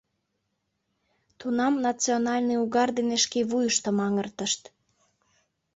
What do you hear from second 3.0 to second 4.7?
шке вуйыштым аҥыртышт.